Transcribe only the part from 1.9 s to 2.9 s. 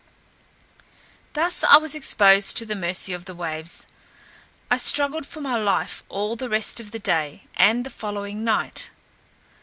I exposed to the